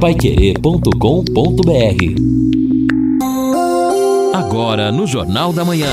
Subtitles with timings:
[0.00, 0.88] paiquerê.com.br
[4.32, 5.90] Agora no Jornal da Manhã.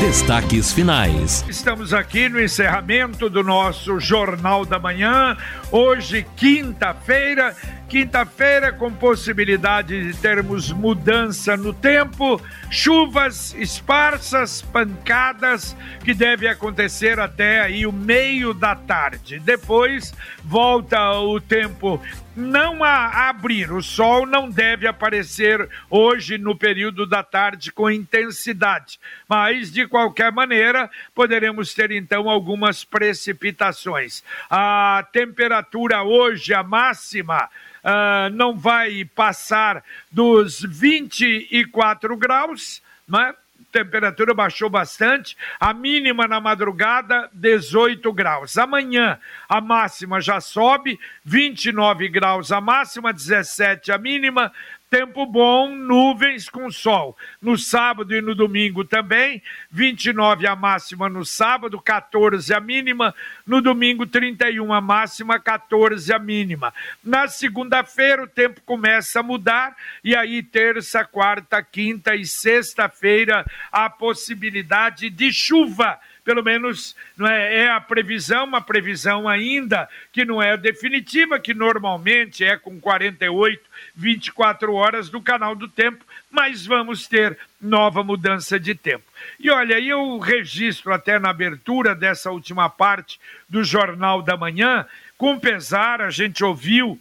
[0.00, 1.44] Destaques finais.
[1.48, 5.36] Estamos aqui no encerramento do nosso Jornal da Manhã.
[5.70, 7.54] Hoje, quinta-feira,
[7.90, 17.60] Quinta-feira, com possibilidade de termos mudança no tempo, chuvas esparsas, pancadas, que deve acontecer até
[17.60, 19.40] aí o meio da tarde.
[19.40, 22.00] Depois volta o tempo
[22.36, 23.72] não a abrir.
[23.72, 30.30] O sol não deve aparecer hoje no período da tarde com intensidade, mas de qualquer
[30.30, 34.22] maneira poderemos ter então algumas precipitações.
[34.48, 37.48] A temperatura hoje, a máxima
[37.84, 43.34] uh, não vai passar dos 24 graus, né?
[43.70, 48.58] temperatura baixou bastante, a mínima na madrugada 18 graus.
[48.58, 54.52] Amanhã a máxima já sobe, 29 graus a máxima, 17 a mínima,
[54.90, 57.16] Tempo bom, nuvens com sol.
[57.40, 63.14] No sábado e no domingo também, 29 a máxima no sábado, 14 a mínima.
[63.46, 66.74] No domingo, 31 a máxima, 14 a mínima.
[67.04, 73.88] Na segunda-feira, o tempo começa a mudar, e aí, terça, quarta, quinta e sexta-feira, a
[73.88, 80.42] possibilidade de chuva pelo menos não é, é a previsão, uma previsão ainda que não
[80.42, 83.62] é definitiva, que normalmente é com 48,
[83.94, 89.04] 24 horas do canal do tempo, mas vamos ter nova mudança de tempo.
[89.38, 94.86] E olha, eu registro até na abertura dessa última parte do Jornal da Manhã,
[95.18, 96.98] com pesar, a gente ouviu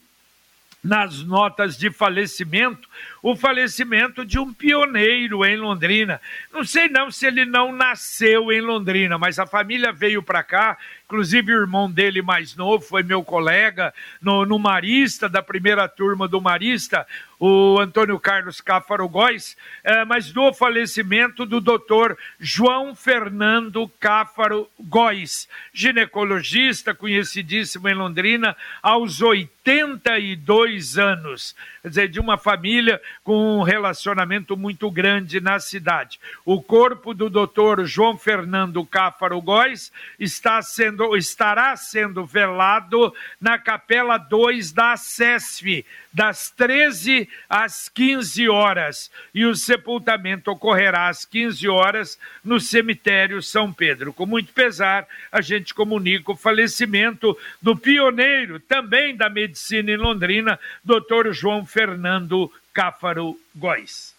[0.84, 2.88] nas notas de falecimento
[3.22, 6.22] o falecimento de um pioneiro em Londrina.
[6.52, 10.78] Não sei não se ele não nasceu em Londrina, mas a família veio para cá,
[11.06, 16.28] inclusive o irmão dele mais novo foi meu colega no, no Marista, da primeira turma
[16.28, 17.06] do Marista,
[17.40, 25.47] o Antônio Carlos Cáfaro Góes, é, mas do falecimento do doutor João Fernando Cáfaro Góes,
[25.74, 31.56] ginecologista conhecidíssimo em Londrina, aos 82 anos.
[31.81, 36.20] Quer dizer, de uma família com um relacionamento muito grande na cidade.
[36.46, 44.18] O corpo do doutor João Fernando Cáfaro Góes está sendo, estará sendo velado na Capela
[44.18, 49.12] 2 da SESF, das 13 às 15 horas.
[49.34, 54.12] E o sepultamento ocorrerá às 15 horas no cemitério São Pedro.
[54.12, 60.59] Com muito pesar, a gente comunica o falecimento do pioneiro também da medicina em Londrina,
[60.84, 64.13] doutor João Fernando Cáfaro Góes.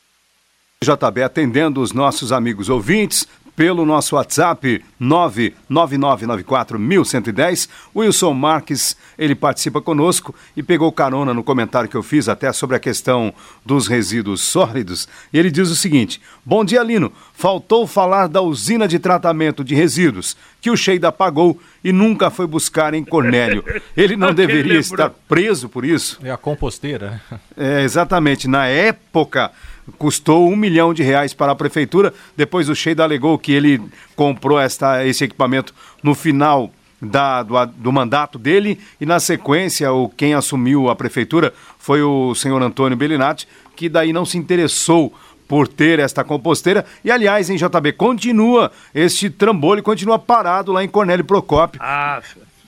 [0.85, 3.27] JB atendendo os nossos amigos ouvintes
[3.57, 7.71] pelo nosso WhatsApp 999941110.
[7.97, 12.77] Wilson Marques, ele participa conosco e pegou carona no comentário que eu fiz até sobre
[12.77, 13.33] a questão
[13.65, 15.09] dos resíduos sólidos.
[15.33, 17.11] Ele diz o seguinte: Bom dia, Lino.
[17.33, 22.47] Faltou falar da usina de tratamento de resíduos que o Sheida pagou e nunca foi
[22.47, 23.65] buscar em Cornélio.
[23.97, 26.19] Ele não deveria estar preso por isso?
[26.23, 27.23] É a composteira.
[27.31, 27.41] Né?
[27.57, 28.47] É, exatamente.
[28.47, 29.51] Na época
[29.99, 32.13] custou um milhão de reais para a prefeitura.
[32.37, 33.81] Depois o Sheida alegou que ele
[34.15, 36.71] comprou esta, esse equipamento no final
[37.01, 42.35] da, do, do, mandato dele e na sequência o quem assumiu a prefeitura foi o
[42.35, 45.15] senhor Antônio Bellinati, que daí não se interessou
[45.51, 46.87] por ter esta composteira.
[47.05, 51.81] E aliás, em JB, continua este trambolho, continua parado lá em Cornélio Procópio.
[51.83, 52.23] Ah,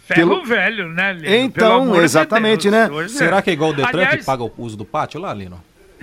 [0.05, 0.45] ferro Pelo...
[0.45, 1.33] velho, né, Lino?
[1.33, 2.91] Então, exatamente, de né?
[3.09, 4.19] Será que é igual o Detran aliás...
[4.19, 5.63] que paga o uso do pátio lá, Lino?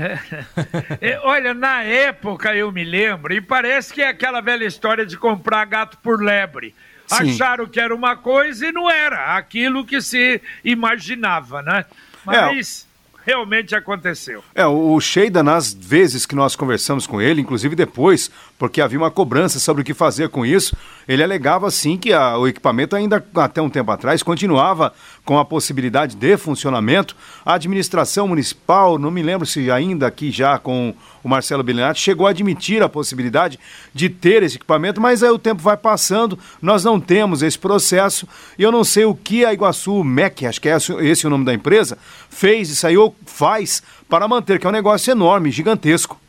[1.01, 5.17] É, olha, na época eu me lembro, e parece que é aquela velha história de
[5.17, 6.73] comprar gato por lebre.
[7.05, 7.31] Sim.
[7.31, 11.83] Acharam que era uma coisa e não era aquilo que se imaginava, né?
[12.25, 12.85] Mas.
[12.85, 12.88] É
[13.29, 14.43] realmente aconteceu.
[14.55, 19.11] É, o Sheida, nas vezes que nós conversamos com ele, inclusive depois, porque havia uma
[19.11, 20.75] cobrança sobre o que fazer com isso,
[21.09, 24.93] ele alegava sim que a, o equipamento ainda até um tempo atrás continuava
[25.25, 27.15] com a possibilidade de funcionamento.
[27.43, 32.27] A administração municipal, não me lembro se ainda aqui já com o Marcelo Belinati, chegou
[32.27, 33.59] a admitir a possibilidade
[33.91, 38.27] de ter esse equipamento, mas aí o tempo vai passando, nós não temos esse processo
[38.55, 41.43] e eu não sei o que a Iguaçu MEC, acho que é esse o nome
[41.43, 41.97] da empresa,
[42.29, 46.21] fez e saiu, faz para manter, que é um negócio enorme, gigantesco.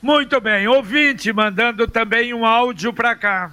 [0.00, 3.50] Muito bem, ouvinte mandando também um áudio para cá.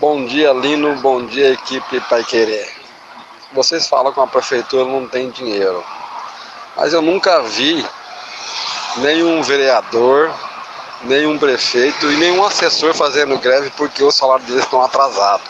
[0.00, 0.94] Bom dia, Lino.
[0.96, 2.78] Bom dia, equipe Pai Querer
[3.52, 5.84] vocês falam que a prefeitura não tem dinheiro.
[6.76, 7.84] Mas eu nunca vi
[8.98, 10.32] nenhum vereador,
[11.02, 15.42] nenhum prefeito e nenhum assessor fazendo greve porque o salário deles estão atrasado.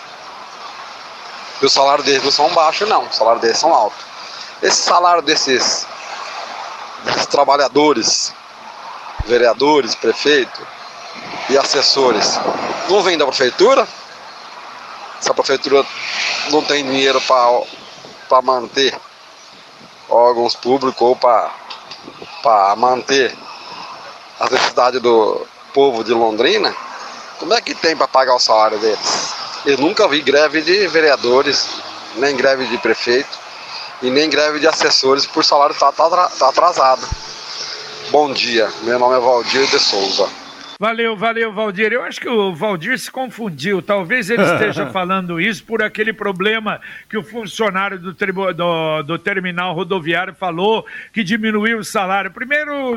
[1.61, 4.05] E o salário deles não são baixos não, o salário deles são altos.
[4.63, 5.87] esse salário desses,
[7.05, 8.33] desses trabalhadores,
[9.27, 10.67] vereadores, prefeito
[11.51, 12.39] e assessores,
[12.89, 13.87] não vem da prefeitura?
[15.21, 15.85] Se a prefeitura
[16.51, 17.21] não tem dinheiro
[18.29, 18.99] para manter
[20.09, 23.37] órgãos públicos ou para manter
[24.39, 26.75] as necessidades do povo de Londrina,
[27.39, 29.35] como é que tem para pagar o salário deles?
[29.67, 31.69] Eu nunca vi greve de vereadores,
[32.17, 33.39] nem greve de prefeito
[34.03, 37.07] e nem greve de assessores por salário estar tá, tá, tá atrasado.
[38.11, 40.29] Bom dia, meu nome é Valdir de Souza.
[40.81, 41.93] Valeu, valeu, Valdir.
[41.93, 43.83] Eu acho que o Valdir se confundiu.
[43.83, 46.81] Talvez ele esteja falando isso por aquele problema
[47.11, 52.31] que o funcionário do, do, do, terminal rodoviário falou que diminuiu o salário.
[52.31, 52.97] Primeiro,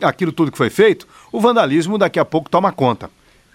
[0.00, 3.10] aquilo tudo que foi feito, o vandalismo daqui a pouco toma conta.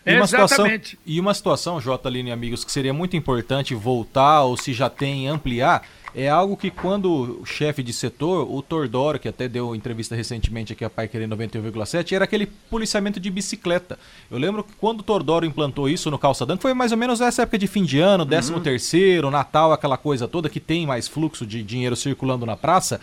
[0.06, 0.66] E uma, situação,
[1.06, 2.08] e uma situação, J.
[2.08, 6.58] Aline e amigos, que seria muito importante voltar ou se já tem ampliar, é algo
[6.58, 10.90] que quando o chefe de setor, o Tordoro, que até deu entrevista recentemente aqui a
[10.90, 13.98] Pai Querer 91,7, era aquele policiamento de bicicleta.
[14.30, 17.44] Eu lembro que quando o Tordoro implantou isso no calçadão, foi mais ou menos essa
[17.44, 18.60] época de fim de ano, 13 uhum.
[18.60, 23.00] terceiro, Natal, aquela coisa toda que tem mais fluxo de dinheiro circulando na praça,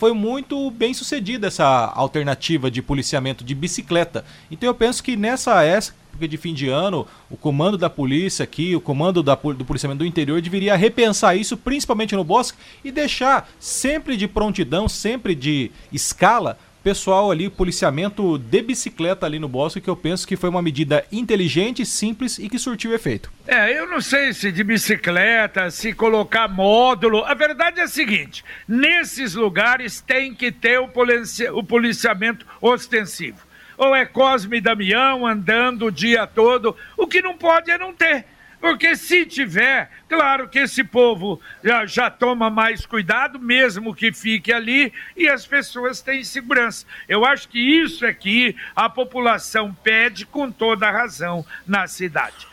[0.00, 4.24] foi muito bem sucedida essa alternativa de policiamento de bicicleta.
[4.50, 8.74] Então eu penso que nessa época de fim de ano, o comando da polícia aqui,
[8.74, 13.46] o comando da, do policiamento do interior deveria repensar isso, principalmente no bosque, e deixar
[13.58, 19.90] sempre de prontidão, sempre de escala, pessoal ali, policiamento de bicicleta ali no bosque, que
[19.90, 23.30] eu penso que foi uma medida inteligente, simples e que surtiu efeito.
[23.46, 27.24] É, eu não sei se de bicicleta, se colocar módulo.
[27.24, 33.38] A verdade é a seguinte: nesses lugares tem que ter o, policia o policiamento ostensivo.
[33.76, 36.76] Ou é Cosme e Damião andando o dia todo.
[36.98, 38.26] O que não pode é não ter.
[38.60, 44.52] Porque se tiver, claro que esse povo já, já toma mais cuidado, mesmo que fique
[44.52, 46.84] ali, e as pessoas têm segurança.
[47.08, 52.50] Eu acho que isso é que a população pede com toda a razão na cidade.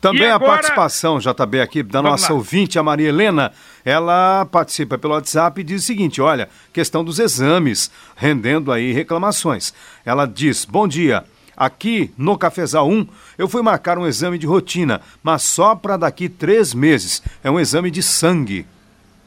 [0.00, 0.52] Também agora...
[0.52, 2.38] a participação, JB, aqui da Vamos nossa lá.
[2.38, 3.52] ouvinte, a Maria Helena.
[3.82, 9.72] ela participa pelo WhatsApp e diz o seguinte: olha, questão dos exames, rendendo aí reclamações.
[10.04, 11.24] Ela diz: bom dia.
[11.56, 13.06] Aqui no Cafezal 1,
[13.38, 17.22] eu fui marcar um exame de rotina, mas só para daqui três meses.
[17.42, 18.66] É um exame de sangue.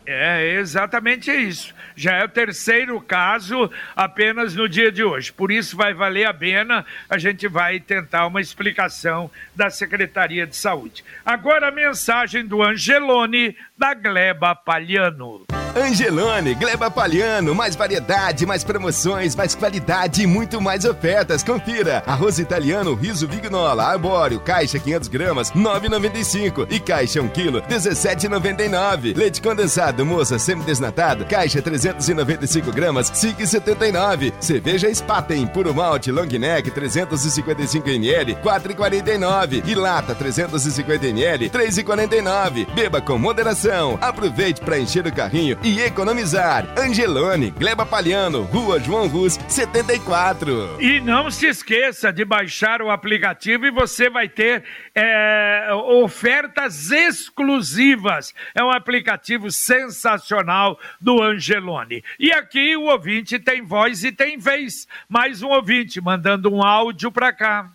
[0.10, 1.76] É exatamente isso.
[1.94, 5.34] Já é o terceiro caso apenas no dia de hoje.
[5.34, 10.56] Por isso vai valer a pena, a gente vai tentar uma explicação da Secretaria de
[10.56, 11.04] Saúde.
[11.26, 15.46] Agora a mensagem do Angelone da Gleba Palhano.
[15.76, 21.44] Angelone, Gleba Palhano, mais variedade, mais promoções, mais qualidade e muito mais ofertas.
[21.44, 22.02] Confira.
[22.08, 29.16] Arroz italiano, riso vignola, arbóreo, caixa 500 gramas, 9,95 e caixa 1 quilo, 17,99.
[29.16, 34.34] Leite condensado, moça, semi-desnatado, caixa 395 gramas, 5,79.
[34.40, 42.74] Cerveja Spaten, puro malte, long neck, 355 ml, 4,49 e lata 350 ml, 3,49.
[42.74, 43.67] Beba com moderação.
[44.00, 46.66] Aproveite para encher o carrinho e economizar.
[46.80, 50.78] Angelone, Gleba Palhano, Rua João Rus, 74.
[50.80, 54.64] E não se esqueça de baixar o aplicativo e você vai ter
[54.96, 58.34] é, ofertas exclusivas.
[58.56, 62.04] É um aplicativo sensacional do Angelone.
[62.18, 64.88] E aqui o ouvinte tem voz e tem vez.
[65.10, 67.70] Mais um ouvinte mandando um áudio para cá.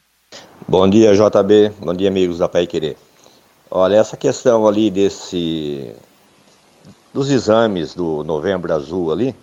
[0.67, 1.73] Bom dia, JB.
[1.79, 2.97] Bom dia, amigos da Pai Querer.
[3.75, 5.95] Olha, essa questão ali desse
[7.11, 9.35] dos exames do Novembro Azul ali,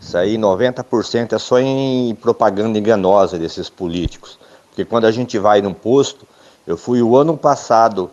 [0.00, 4.36] isso aí 90% é só em propaganda enganosa desses políticos.
[4.68, 6.26] Porque quando a gente vai num posto,
[6.66, 8.10] eu fui o ano passado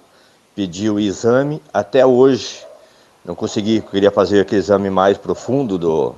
[0.54, 2.64] pedir o exame, até hoje
[3.26, 6.14] não consegui, queria fazer aquele exame mais profundo do,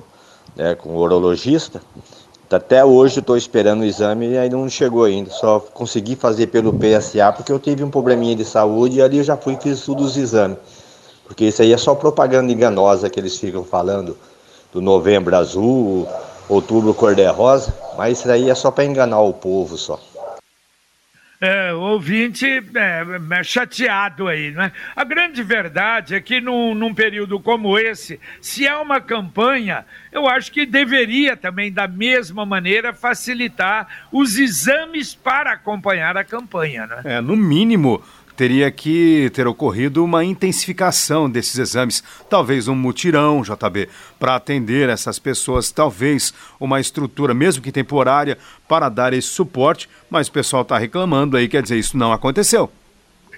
[0.54, 1.80] né, com o urologista.
[2.50, 5.30] Até hoje estou esperando o exame e aí não chegou ainda.
[5.30, 9.24] Só consegui fazer pelo PSA porque eu tive um probleminha de saúde e ali eu
[9.24, 10.56] já fui e fiz todos os exames.
[11.26, 14.16] Porque isso aí é só propaganda enganosa que eles ficam falando
[14.72, 16.08] do novembro azul,
[16.48, 20.00] outubro cor-de-rosa, mas isso aí é só para enganar o povo só.
[21.40, 24.72] É, ouvinte é, é, chateado aí, né?
[24.96, 30.28] A grande verdade é que num, num, período como esse, se há uma campanha, eu
[30.28, 37.02] acho que deveria também, da mesma maneira, facilitar os exames para acompanhar a campanha, né?
[37.04, 38.02] É, no mínimo,
[38.38, 45.18] teria que ter ocorrido uma intensificação desses exames, talvez um mutirão, JB, para atender essas
[45.18, 50.78] pessoas, talvez uma estrutura, mesmo que temporária, para dar esse suporte, mas o pessoal está
[50.78, 52.70] reclamando aí, quer dizer, isso não aconteceu.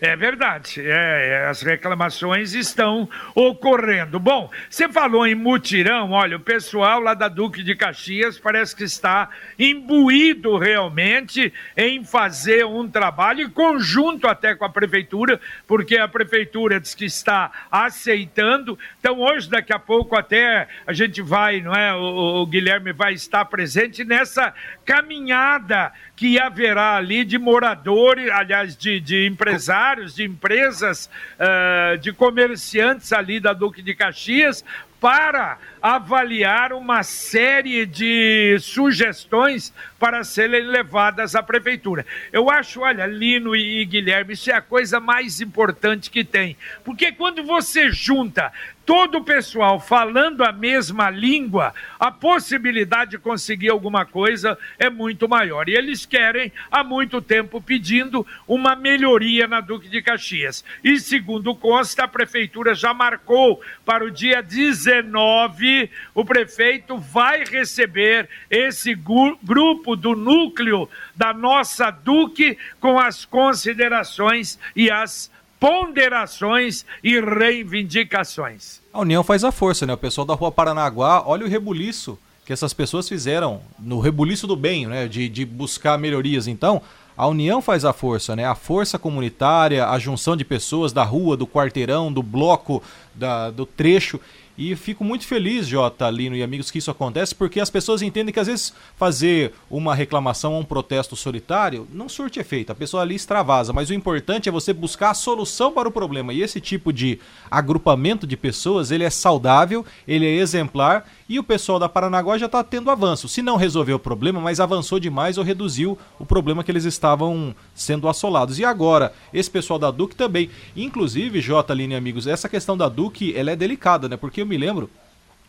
[0.01, 4.19] É verdade, é, é, as reclamações estão ocorrendo.
[4.19, 8.85] Bom, você falou em mutirão, olha, o pessoal lá da Duque de Caxias parece que
[8.85, 9.29] está
[9.59, 16.95] imbuído realmente em fazer um trabalho conjunto até com a prefeitura, porque a prefeitura diz
[16.95, 18.79] que está aceitando.
[18.99, 21.95] Então, hoje, daqui a pouco, até a gente vai, não é?
[21.95, 29.01] O, o Guilherme vai estar presente nessa caminhada que haverá ali de moradores, aliás, de,
[29.01, 34.65] de empresários, de empresas, uh, de comerciantes ali da Duque de Caxias,
[35.01, 42.05] para avaliar uma série de sugestões para serem levadas à prefeitura.
[42.31, 46.57] Eu acho, olha, Lino e Guilherme, isso é a coisa mais importante que tem.
[46.85, 48.53] Porque quando você junta
[48.91, 55.29] todo o pessoal falando a mesma língua, a possibilidade de conseguir alguma coisa é muito
[55.29, 55.69] maior.
[55.69, 60.65] E eles querem, há muito tempo, pedindo uma melhoria na Duque de Caxias.
[60.83, 68.29] E, segundo consta, a prefeitura já marcou para o dia 19, o prefeito vai receber
[68.51, 78.81] esse grupo do núcleo da nossa Duque com as considerações e as ponderações e reivindicações.
[78.93, 79.93] A união faz a força, né?
[79.93, 84.57] O pessoal da Rua Paranaguá, olha o rebuliço que essas pessoas fizeram no rebuliço do
[84.57, 85.07] bem, né?
[85.07, 86.49] De, de buscar melhorias.
[86.49, 86.83] Então,
[87.17, 88.45] a união faz a força, né?
[88.45, 92.83] A força comunitária, a junção de pessoas da rua, do quarteirão, do bloco,
[93.15, 94.19] da, do trecho.
[94.61, 98.31] E fico muito feliz, Jota, Lino e amigos, que isso acontece, porque as pessoas entendem
[98.31, 103.03] que às vezes fazer uma reclamação ou um protesto solitário não surte efeito, a pessoa
[103.03, 106.35] ali extravasa, mas o importante é você buscar a solução para o problema.
[106.35, 107.19] E esse tipo de
[107.51, 112.47] agrupamento de pessoas, ele é saudável, ele é exemplar e o pessoal da Paranaguá já
[112.47, 113.29] está tendo avanço.
[113.29, 117.55] Se não resolveu o problema, mas avançou demais ou reduziu o problema que eles estavam
[117.73, 118.59] sendo assolados.
[118.59, 120.51] E agora, esse pessoal da Duque também.
[120.75, 124.17] Inclusive, Jota, Lino e amigos, essa questão da Duque, ela é delicada, né?
[124.17, 124.91] Porque me lembro,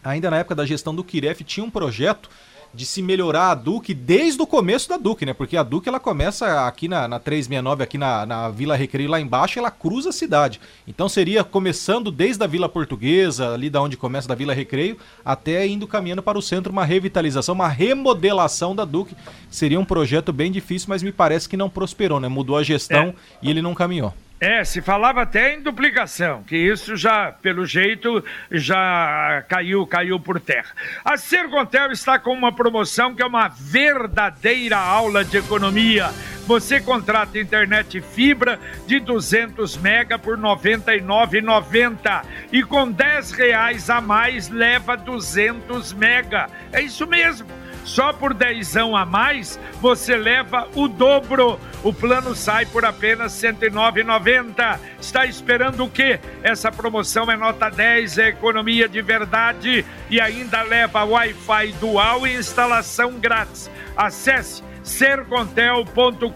[0.04, 2.30] ainda na época da gestão do Kiref, tinha um projeto
[2.74, 5.34] de se melhorar a Duque desde o começo da Duque, né?
[5.34, 9.20] Porque a Duque ela começa aqui na, na 369, aqui na, na Vila Recreio, lá
[9.20, 10.60] embaixo, ela cruza a cidade.
[10.88, 15.68] Então seria começando desde a Vila Portuguesa, ali da onde começa da Vila Recreio, até
[15.68, 19.16] indo caminhando para o centro, uma revitalização, uma remodelação da Duque.
[19.50, 22.28] Seria um projeto bem difícil, mas me parece que não prosperou, né?
[22.28, 23.14] Mudou a gestão é.
[23.42, 24.14] e ele não caminhou.
[24.42, 30.40] É, se falava até em duplicação, que isso já, pelo jeito, já caiu, caiu por
[30.40, 30.72] terra.
[31.06, 36.10] A Sercontel está com uma promoção que é uma verdadeira aula de economia.
[36.48, 44.02] Você contrata internet fibra de 200 mega por R$ 99,90 e com 10 reais a
[44.02, 46.50] mais leva 200 mega.
[46.74, 47.61] É isso mesmo.
[47.84, 51.60] Só por dezão a mais, você leva o dobro.
[51.84, 54.80] O plano sai por apenas R$ 109,90.
[55.00, 56.20] Está esperando o quê?
[56.44, 62.36] Essa promoção é nota 10, é economia de verdade e ainda leva Wi-Fi dual e
[62.36, 63.70] instalação grátis.
[63.96, 66.32] Acesse sercontel.com.br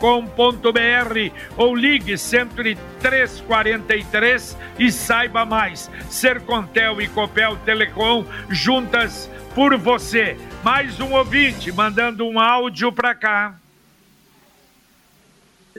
[1.58, 5.92] ou ligue 10343 e saiba mais.
[6.10, 10.36] Sercontel e Copel Telecom juntas por você.
[10.64, 13.56] Mais um ouvinte mandando um áudio para cá.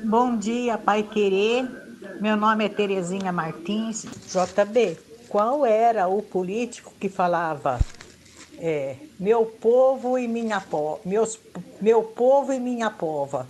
[0.05, 1.67] Bom dia, Pai Querer.
[2.21, 4.05] Meu nome é Terezinha Martins.
[4.27, 7.79] JB, qual era o político que falava
[8.59, 11.39] é, meu povo e minha po meus,
[11.81, 13.47] meu povo e minha pova?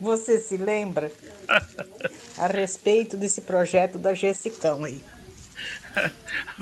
[0.00, 1.10] Você se lembra?
[2.36, 5.00] A respeito desse projeto da Jessicão aí.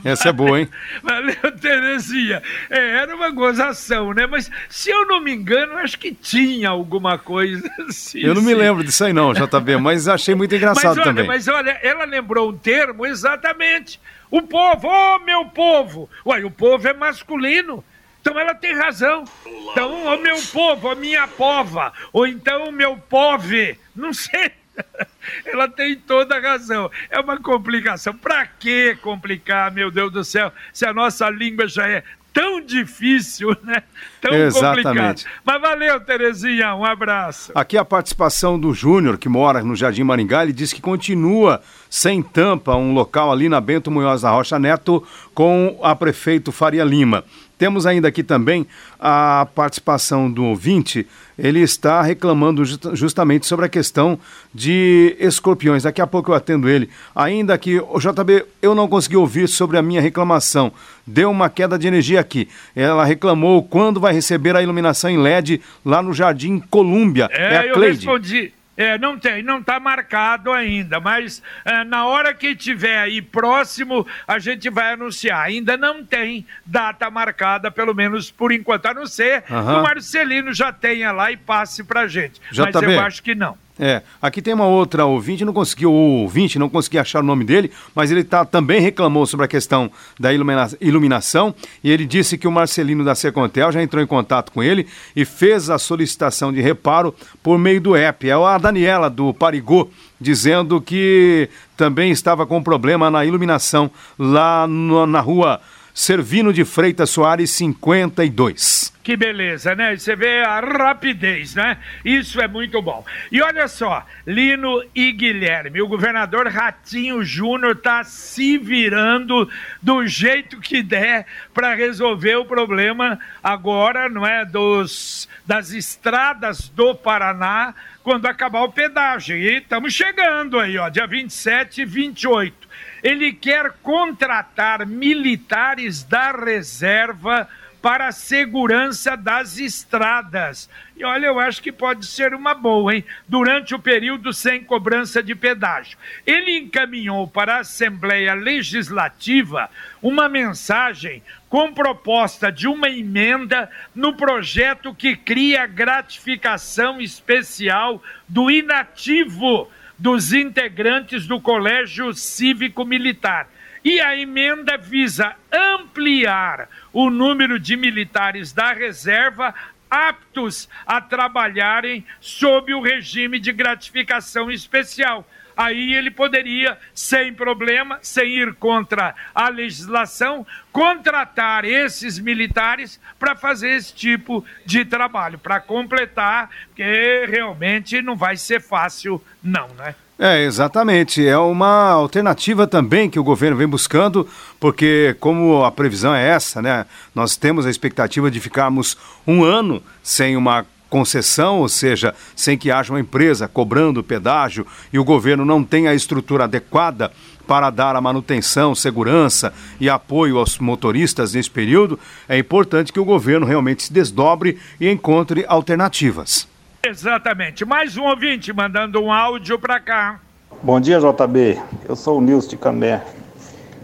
[0.04, 0.68] Essa é boa, hein?
[1.02, 2.42] Valeu, Terezinha.
[2.70, 4.26] É, era uma gozação, né?
[4.26, 8.20] Mas se eu não me engano, acho que tinha alguma coisa assim.
[8.20, 11.26] Eu não me lembro disso aí, não, JB, mas achei muito engraçado mas, olha, também.
[11.26, 14.00] Mas olha, ela lembrou um termo exatamente.
[14.34, 16.10] O povo, ô oh, meu povo!
[16.26, 17.84] Uai, o povo é masculino.
[18.20, 19.22] Então ela tem razão.
[19.46, 24.50] Então, o meu povo, a minha pova, ou então o meu pove, não sei.
[25.46, 26.90] Ela tem toda a razão.
[27.08, 28.12] É uma complicação.
[28.12, 32.02] Para que complicar, meu Deus do céu, se a nossa língua já é
[32.34, 33.84] tão difícil, né?
[34.20, 34.82] Tão Exatamente.
[34.82, 35.24] complicado.
[35.44, 37.52] Mas valeu, Terezinha, um abraço.
[37.54, 42.20] Aqui a participação do Júnior, que mora no Jardim Maringá, ele diz que continua sem
[42.20, 47.24] tampa um local ali na Bento Munhoz da Rocha Neto com a prefeito Faria Lima.
[47.64, 48.66] Temos ainda aqui também
[49.00, 51.06] a participação do ouvinte.
[51.38, 54.18] Ele está reclamando justamente sobre a questão
[54.52, 55.84] de escorpiões.
[55.84, 56.90] Daqui a pouco eu atendo ele.
[57.16, 60.70] Ainda que, o JB, eu não consegui ouvir sobre a minha reclamação.
[61.06, 62.50] Deu uma queda de energia aqui.
[62.76, 67.30] Ela reclamou quando vai receber a iluminação em LED lá no Jardim Colúmbia.
[67.32, 68.06] É, é a Cleide.
[68.06, 68.52] Eu respondi.
[68.76, 74.06] É, não tem, não está marcado ainda, mas é, na hora que tiver aí próximo,
[74.26, 75.44] a gente vai anunciar.
[75.44, 79.66] Ainda não tem data marcada, pelo menos por enquanto, a não ser uhum.
[79.66, 82.40] que o Marcelino já tenha lá e passe para gente.
[82.50, 83.63] Já mas eu acho que não.
[83.76, 87.72] É, aqui tem uma outra ouvinte, não conseguiu, ouvinte não consegui achar o nome dele,
[87.92, 92.46] mas ele tá, também reclamou sobre a questão da ilumina, iluminação e ele disse que
[92.46, 96.60] o Marcelino da Secontel já entrou em contato com ele e fez a solicitação de
[96.60, 98.28] reparo por meio do app.
[98.28, 105.04] É a Daniela do Parigô dizendo que também estava com problema na iluminação lá no,
[105.04, 105.60] na rua
[105.96, 108.92] Servino de Freitas Soares 52.
[109.00, 109.96] Que beleza, né?
[109.96, 111.78] Você vê a rapidez, né?
[112.04, 113.04] Isso é muito bom.
[113.30, 119.48] E olha só, Lino e Guilherme, o governador Ratinho Júnior está se virando
[119.80, 124.44] do jeito que der para resolver o problema agora, não é?
[124.44, 129.36] Dos, das estradas do Paraná quando acabar o pedágio.
[129.36, 132.64] E estamos chegando aí, ó, dia 27 e 28
[133.04, 137.46] ele quer contratar militares da reserva
[137.82, 140.70] para a segurança das estradas.
[140.96, 143.04] E olha, eu acho que pode ser uma boa, hein?
[143.28, 145.98] Durante o período sem cobrança de pedágio.
[146.26, 149.68] Ele encaminhou para a Assembleia Legislativa
[150.00, 159.70] uma mensagem com proposta de uma emenda no projeto que cria gratificação especial do inativo
[159.98, 163.48] dos integrantes do Colégio Cívico Militar.
[163.84, 169.54] E a emenda visa ampliar o número de militares da reserva
[169.90, 175.26] aptos a trabalharem sob o regime de gratificação especial
[175.56, 183.70] aí ele poderia, sem problema, sem ir contra a legislação, contratar esses militares para fazer
[183.70, 189.94] esse tipo de trabalho, para completar, porque realmente não vai ser fácil, não, né?
[190.18, 191.26] É, exatamente.
[191.26, 194.28] É uma alternativa também que o governo vem buscando,
[194.60, 196.86] porque como a previsão é essa, né?
[197.14, 202.70] Nós temos a expectativa de ficarmos um ano sem uma concessão, ou seja, sem que
[202.70, 207.10] haja uma empresa cobrando pedágio e o governo não tenha a estrutura adequada
[207.48, 213.04] para dar a manutenção, segurança e apoio aos motoristas nesse período, é importante que o
[213.04, 216.46] governo realmente se desdobre e encontre alternativas.
[216.86, 217.64] Exatamente.
[217.64, 220.20] Mais um ouvinte mandando um áudio para cá.
[220.62, 221.60] Bom dia, JB.
[221.88, 223.04] Eu sou o Nilson de Cambé.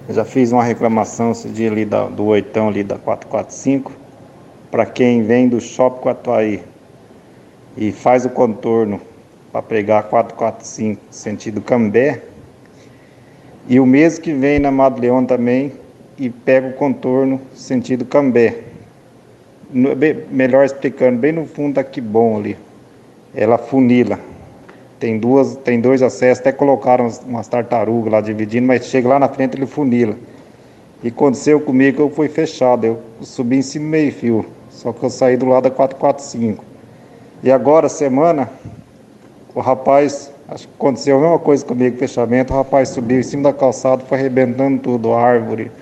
[0.08, 3.92] Eu já fiz uma reclamação esse dia ali da, do oitão ali da 445
[4.70, 6.70] para quem vem do Shopping Quatuaí
[7.80, 9.00] e faz o contorno
[9.50, 12.20] para pregar 445 sentido Cambé.
[13.66, 15.72] E o mesmo que vem na Madre Leão também
[16.18, 18.58] e pega o contorno sentido Cambé.
[19.72, 22.56] No, bem, melhor explicando, bem no fundo da bom ali.
[23.34, 24.20] Ela funila.
[24.98, 29.28] Tem duas, tem dois acessos, até colocaram umas, tartarugas lá dividindo, mas chega lá na
[29.28, 30.14] frente ele funila.
[31.02, 35.08] E aconteceu comigo, eu fui fechado, eu subi em cima meio fio, só que eu
[35.08, 36.69] saí do lado da 445.
[37.42, 38.50] E agora, semana,
[39.54, 43.44] o rapaz, acho que aconteceu a mesma coisa comigo, fechamento, o rapaz subiu em cima
[43.44, 45.72] da calçada, foi arrebentando tudo, árvore,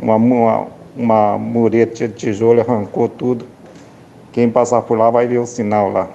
[0.00, 3.46] uma, uma, uma mureta de tijolo, arrancou tudo.
[4.32, 6.08] Quem passar por lá vai ver o sinal lá.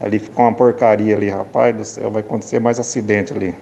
[0.00, 3.54] Ali ficou uma porcaria ali, rapaz do céu, vai acontecer mais acidente ali.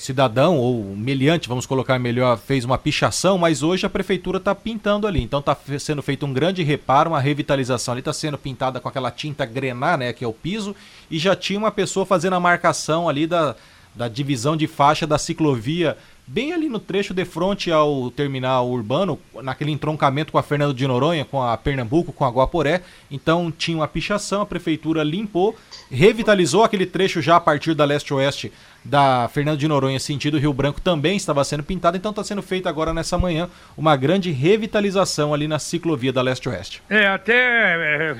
[0.00, 5.06] cidadão ou meliante, vamos colocar melhor, fez uma pichação, mas hoje a prefeitura está pintando
[5.06, 5.22] ali.
[5.22, 9.10] Então está sendo feito um grande reparo, uma revitalização ali, está sendo pintada com aquela
[9.10, 10.74] tinta grená, né, que é o piso,
[11.10, 13.54] e já tinha uma pessoa fazendo a marcação ali da,
[13.94, 15.96] da divisão de faixa da ciclovia
[16.30, 20.86] bem ali no trecho de frente ao terminal urbano, naquele entroncamento com a Fernando de
[20.86, 22.82] Noronha, com a Pernambuco, com a Guaporé.
[23.10, 25.56] Então tinha uma pichação, a prefeitura limpou,
[25.90, 28.52] revitalizou aquele trecho já a partir da leste-oeste
[28.84, 32.68] da Fernando de Noronha, sentido Rio Branco, também estava sendo pintada, então está sendo feita
[32.68, 36.82] agora nessa manhã uma grande revitalização ali na ciclovia da leste-oeste.
[36.88, 38.14] É, até é,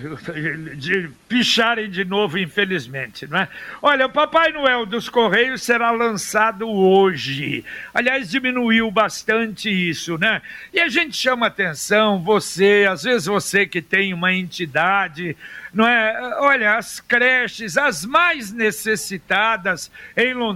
[0.77, 3.49] de picharem de novo, infelizmente, não é?
[3.81, 7.65] Olha, o Papai Noel dos Correios será lançado hoje.
[7.95, 10.43] Aliás, diminuiu bastante isso, né?
[10.73, 15.37] E a gente chama atenção, você, às vezes você que tem uma entidade,
[15.73, 16.37] não é?
[16.41, 20.50] Olha, as creches, as mais necessitadas em Londrina,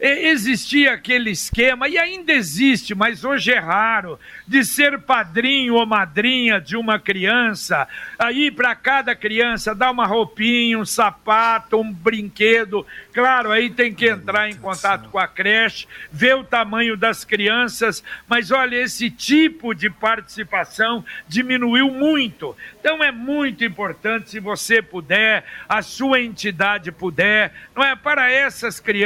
[0.00, 6.60] existia aquele esquema, e ainda existe, mas hoje é raro, de ser padrinho ou madrinha
[6.60, 7.86] de uma criança,
[8.18, 12.86] aí para cada criança dar uma roupinha, um sapato, um brinquedo.
[13.12, 18.02] Claro, aí tem que entrar em contato com a creche, ver o tamanho das crianças,
[18.28, 22.56] mas olha, esse tipo de participação diminuiu muito.
[22.78, 27.94] Então é muito importante, se você puder, a sua entidade puder, não é?
[27.94, 28.99] Para essas crianças,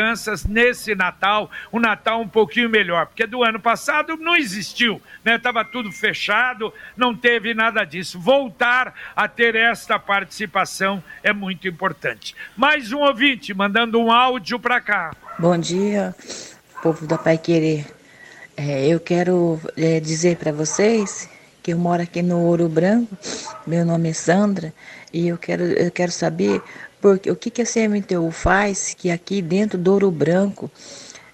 [0.48, 5.36] nesse Natal, um Natal um pouquinho melhor, porque do ano passado não existiu, né?
[5.36, 8.18] Estava tudo fechado, não teve nada disso.
[8.18, 12.34] Voltar a ter esta participação é muito importante.
[12.56, 15.12] Mais um ouvinte mandando um áudio para cá.
[15.38, 16.14] Bom dia,
[16.82, 17.86] povo da Pai Querer.
[18.56, 21.28] É, eu quero é, dizer para vocês
[21.62, 23.16] que eu moro aqui no Ouro Branco,
[23.66, 24.72] meu nome é Sandra,
[25.12, 26.62] e eu quero, eu quero saber
[27.04, 30.70] porque, o que, que a CMTU faz que aqui dentro do Ouro Branco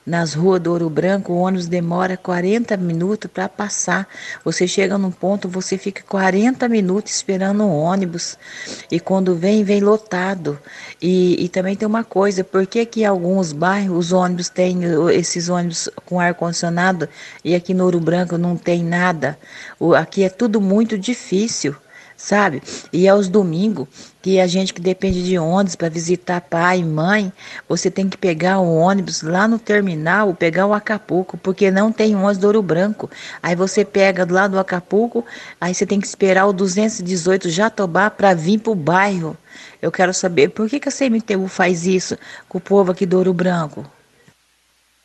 [0.05, 4.09] nas ruas do Ouro Branco, o ônibus demora 40 minutos para passar.
[4.45, 8.37] Você chega num ponto, você fica 40 minutos esperando um ônibus.
[8.91, 10.59] E quando vem, vem lotado.
[11.01, 14.81] E, e também tem uma coisa, por que que alguns bairros os ônibus têm
[15.13, 17.09] esses ônibus com ar-condicionado
[17.45, 19.39] e aqui no Ouro Branco não tem nada?
[19.79, 21.77] O, aqui é tudo muito difícil
[22.21, 22.63] sabe?
[22.93, 23.89] E aos domingos,
[24.21, 27.33] que a gente que depende de ônibus para visitar pai e mãe,
[27.67, 32.15] você tem que pegar o ônibus lá no terminal, pegar o Acapulco, porque não tem
[32.15, 33.11] ônibus do Ouro Branco.
[33.43, 35.25] Aí você pega lá do Acapulco,
[35.59, 39.37] aí você tem que esperar o 218 Jatobá para vir para o bairro.
[39.81, 43.17] Eu quero saber por que, que a CMTU faz isso com o povo aqui do
[43.17, 44.00] Ouro Branco.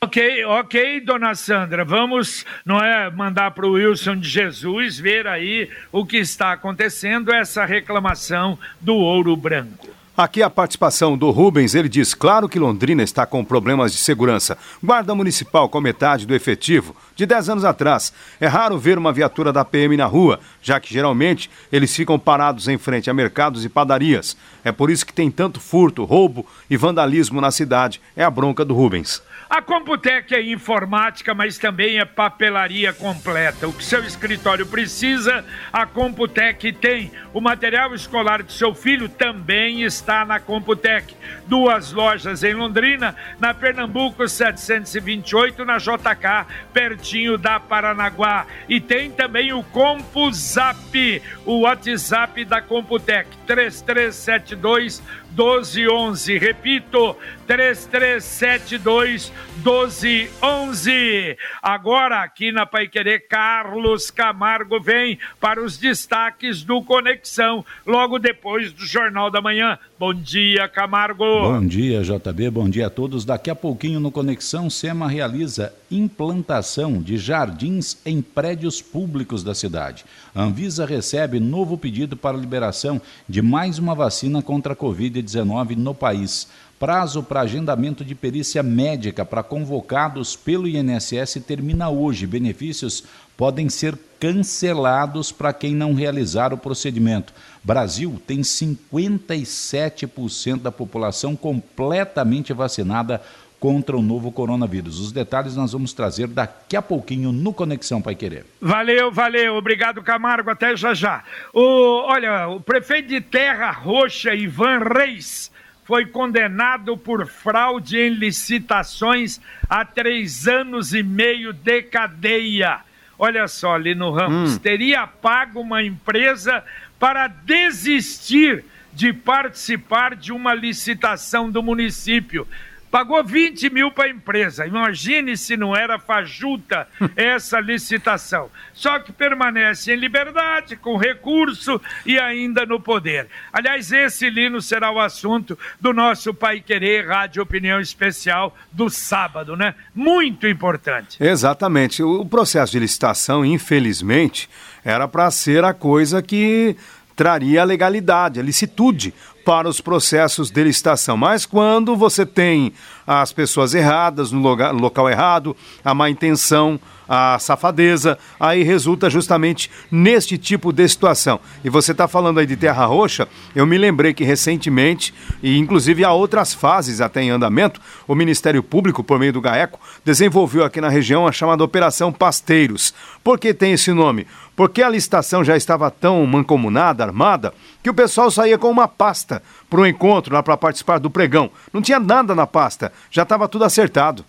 [0.04, 5.70] Ok, ok, dona Sandra, vamos, não é, mandar para o Wilson de Jesus ver aí
[5.92, 9.90] o que está acontecendo, essa reclamação do ouro branco.
[10.18, 14.58] Aqui a participação do Rubens, ele diz: claro que Londrina está com problemas de segurança.
[14.82, 18.14] Guarda municipal com metade do efetivo de 10 anos atrás.
[18.40, 22.70] É raro ver uma viatura da PM na rua, já que geralmente eles ficam parados
[22.70, 24.38] em frente a mercados e padarias.
[24.64, 28.00] É por isso que tem tanto furto, roubo e vandalismo na cidade.
[28.16, 29.22] É a bronca do Rubens.
[29.56, 33.66] A Computec é informática, mas também é papelaria completa.
[33.70, 37.14] O que seu escritório precisa, a Computec tem.
[37.34, 41.16] O material escolar de seu filho também está na Computec.
[41.48, 48.46] Duas lojas em Londrina, na Pernambuco 728, na JK, pertinho da Paranaguá.
[48.68, 55.02] E tem também o CompuZap, o WhatsApp da Computec, 3372
[55.36, 56.38] 1211.
[56.38, 57.16] Repito,
[57.48, 59.32] 3372
[59.64, 61.38] 1211.
[61.62, 68.72] Agora aqui na Pai Querer, Carlos Camargo vem para os destaques do Conexão, logo depois
[68.72, 69.78] do Jornal da Manhã.
[69.98, 71.24] Bom dia, Camargo.
[71.24, 72.50] Bom dia, JB.
[72.50, 73.24] Bom dia a todos.
[73.24, 80.04] Daqui a pouquinho no Conexão, SEMA realiza implantação de jardins em prédios públicos da cidade.
[80.36, 86.48] Anvisa recebe novo pedido para liberação de mais uma vacina contra a Covid-19 no país.
[86.78, 92.28] Prazo para agendamento de perícia médica para convocados pelo INSS termina hoje.
[92.28, 93.06] Benefícios
[93.38, 97.34] podem ser cancelados para quem não realizar o procedimento.
[97.64, 103.22] Brasil tem 57% da população completamente vacinada
[103.60, 105.00] contra o novo coronavírus.
[105.00, 108.46] Os detalhes nós vamos trazer daqui a pouquinho no Conexão Pai Querer.
[108.62, 109.56] Valeu, valeu.
[109.56, 110.50] Obrigado, Camargo.
[110.50, 111.24] Até já já.
[111.54, 115.50] O, olha, o prefeito de Terra Roxa, Ivan Reis,
[115.86, 122.80] foi condenado por fraude em licitações a três anos e meio de cadeia.
[123.18, 124.60] Olha só, ali no Ramos, hum.
[124.60, 126.64] teria pago uma empresa
[127.00, 132.48] para desistir de participar de uma licitação do município.
[132.96, 134.66] Pagou 20 mil para a empresa.
[134.66, 138.50] Imagine se não era fajuta essa licitação.
[138.74, 143.28] Só que permanece em liberdade, com recurso e ainda no poder.
[143.52, 149.58] Aliás, esse, Lino, será o assunto do nosso Pai Querer Rádio Opinião Especial do sábado,
[149.58, 149.76] né?
[149.94, 151.22] Muito importante.
[151.22, 152.02] Exatamente.
[152.02, 154.50] O processo de licitação, infelizmente,
[154.86, 156.78] era para ser a coisa que
[157.14, 159.14] traria a legalidade, a licitude
[159.46, 161.16] para os processos de licitação.
[161.16, 162.74] Mas quando você tem
[163.06, 169.70] as pessoas erradas no local, local errado, a má intenção, a safadeza, aí resulta justamente
[169.92, 171.40] neste tipo de situação.
[171.64, 176.04] E você está falando aí de Terra Roxa, eu me lembrei que recentemente, e inclusive
[176.04, 180.82] há outras fases até em andamento, o Ministério Público, por meio do GAECO, desenvolveu aqui
[180.82, 182.92] na região a chamada Operação Pasteiros.
[183.24, 184.26] Por que tem esse nome?
[184.56, 189.44] Porque a licitação já estava tão mancomunada, armada, que o pessoal saía com uma pasta
[189.70, 191.52] para o encontro, lá para participar do pregão.
[191.74, 194.24] Não tinha nada na pasta, já estava tudo acertado.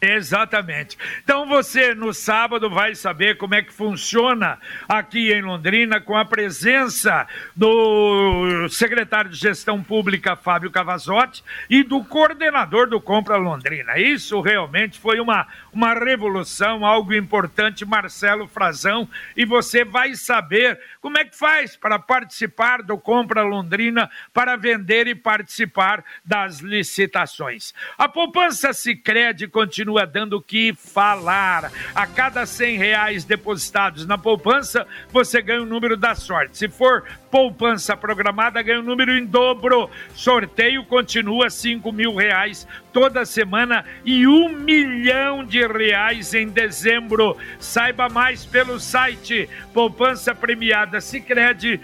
[0.00, 0.98] Exatamente.
[1.24, 6.24] Então você no sábado vai saber como é que funciona aqui em Londrina com a
[6.24, 13.98] presença do secretário de Gestão Pública Fábio Cavazotti e do coordenador do Compra Londrina.
[13.98, 21.18] Isso realmente foi uma, uma revolução, algo importante, Marcelo Frazão, e você vai saber como
[21.18, 27.74] é que faz para participar do Compra Londrina, para vender e participar das licitações.
[27.98, 31.70] A poupança Sicredi continua dando o que falar.
[31.94, 36.56] A cada 100 reais depositados na poupança, você ganha o número da sorte.
[36.56, 39.90] Se for poupança programada, ganha o número em dobro.
[40.14, 47.36] Sorteio continua 5 mil reais toda semana e um milhão de reais em dezembro.
[47.60, 51.82] Saiba mais pelo site poupança premiada cicred.com.br.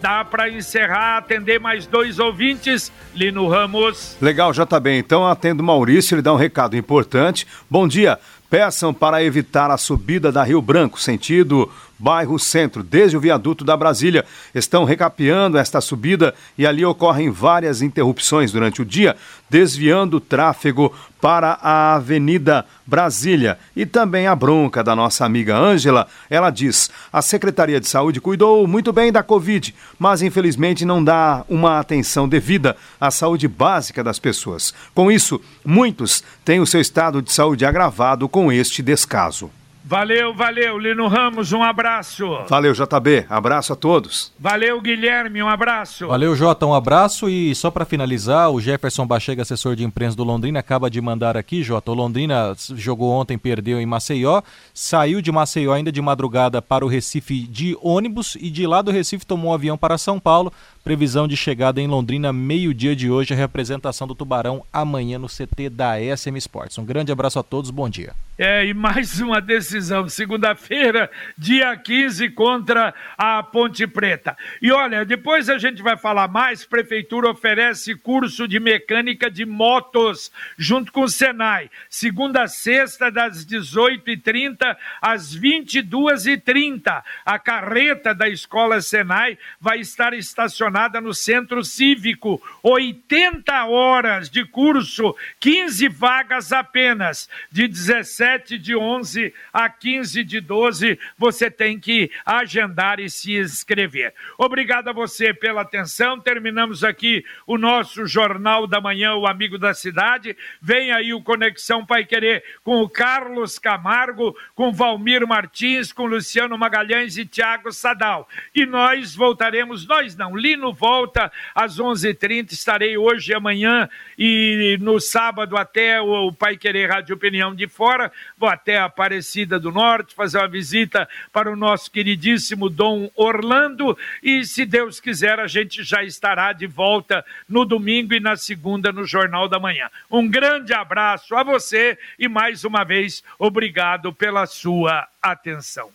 [0.00, 2.90] Dá para encerrar, atender mais dois ouvintes.
[3.14, 4.16] Lino Ramos.
[4.22, 4.96] Legal, JB.
[4.96, 7.46] Então atendo Maurício, ele dá um recado importante.
[7.68, 8.18] Bom dia.
[8.48, 13.76] Peçam para evitar a subida da Rio Branco, sentido bairro Centro, desde o viaduto da
[13.76, 14.24] Brasília.
[14.54, 19.16] Estão recapeando esta subida e ali ocorrem várias interrupções durante o dia,
[19.50, 23.58] desviando o tráfego para a Avenida Brasília.
[23.74, 26.06] E também a bronca da nossa amiga Ângela.
[26.30, 31.44] Ela diz: a Secretaria de Saúde cuidou muito bem da Covid, mas infelizmente não dá
[31.48, 34.72] uma atenção devida à saúde básica das pessoas.
[34.94, 39.50] Com isso, muitos têm o seu estado de saúde agravado com este descaso.
[39.90, 42.26] Valeu, valeu, Lino Ramos, um abraço.
[42.46, 44.30] Valeu, JB, abraço a todos.
[44.38, 46.08] Valeu, Guilherme, um abraço.
[46.08, 47.26] Valeu, Jota, um abraço.
[47.26, 51.38] E só para finalizar, o Jefferson Bachega, assessor de imprensa do Londrina, acaba de mandar
[51.38, 51.90] aqui, Jota.
[51.90, 54.42] O Londrina jogou ontem, perdeu em Maceió,
[54.74, 58.90] saiu de Maceió ainda de madrugada para o Recife de ônibus e de lá do
[58.90, 60.52] Recife tomou um avião para São Paulo.
[60.84, 65.68] Previsão de chegada em Londrina, meio-dia de hoje, a representação do Tubarão amanhã no CT
[65.70, 66.78] da SM Sports.
[66.78, 68.14] Um grande abraço a todos, bom dia.
[68.38, 74.36] É, e mais uma decisão, segunda-feira, dia 15, contra a Ponte Preta.
[74.62, 76.64] E olha, depois a gente vai falar mais.
[76.64, 81.68] Prefeitura oferece curso de mecânica de motos junto com o Senai.
[81.90, 87.02] Segunda a sexta, das 18h30 às 22h30.
[87.26, 90.67] A carreta da escola Senai vai estar estacionada
[91.00, 92.42] no centro cívico.
[92.62, 100.40] 80 horas de curso, 15 vagas apenas, de 17 7 de 11 a 15 de
[100.40, 104.12] 12, você tem que agendar e se inscrever.
[104.36, 106.18] Obrigado a você pela atenção.
[106.18, 110.36] Terminamos aqui o nosso Jornal da Manhã, o Amigo da Cidade.
[110.60, 116.58] Vem aí o Conexão Pai Querer com o Carlos Camargo, com Valmir Martins, com Luciano
[116.58, 118.28] Magalhães e Tiago Sadal.
[118.54, 122.52] E nós voltaremos, nós não, Lino volta às 11h30.
[122.52, 128.10] Estarei hoje e amanhã e no sábado até o Pai Querer Rádio Opinião de Fora
[128.36, 133.96] vou até a Aparecida do Norte fazer uma visita para o nosso queridíssimo Dom Orlando
[134.22, 138.92] e, se Deus quiser, a gente já estará de volta no domingo e na segunda
[138.92, 139.88] no Jornal da Manhã.
[140.10, 145.90] Um grande abraço a você e, mais uma vez, obrigado pela sua atenção.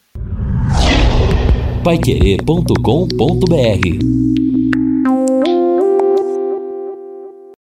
[1.84, 4.33] Paiquerê.com.br